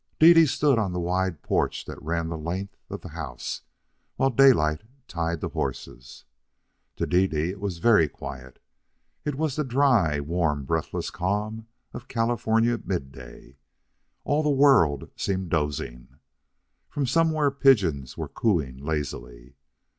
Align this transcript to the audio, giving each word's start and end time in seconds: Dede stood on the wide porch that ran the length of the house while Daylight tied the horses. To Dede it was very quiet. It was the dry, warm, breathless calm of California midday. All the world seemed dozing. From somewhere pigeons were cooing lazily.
Dede 0.17 0.49
stood 0.49 0.79
on 0.79 0.93
the 0.93 0.99
wide 0.99 1.43
porch 1.43 1.85
that 1.85 2.01
ran 2.01 2.27
the 2.29 2.35
length 2.35 2.75
of 2.89 3.01
the 3.01 3.09
house 3.09 3.61
while 4.15 4.31
Daylight 4.31 4.81
tied 5.07 5.41
the 5.41 5.49
horses. 5.49 6.25
To 6.95 7.05
Dede 7.05 7.35
it 7.35 7.59
was 7.59 7.77
very 7.77 8.07
quiet. 8.09 8.57
It 9.25 9.35
was 9.35 9.55
the 9.55 9.63
dry, 9.63 10.19
warm, 10.19 10.63
breathless 10.63 11.11
calm 11.11 11.67
of 11.93 12.07
California 12.07 12.81
midday. 12.83 13.57
All 14.23 14.41
the 14.41 14.49
world 14.49 15.11
seemed 15.15 15.51
dozing. 15.51 16.07
From 16.89 17.05
somewhere 17.05 17.51
pigeons 17.51 18.17
were 18.17 18.27
cooing 18.27 18.77
lazily. 18.77 19.53